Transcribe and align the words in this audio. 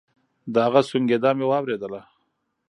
د 0.53 0.55
هغه 0.65 0.81
سونګېدا 0.89 1.29
مې 1.37 1.45
واورېد. 1.47 1.81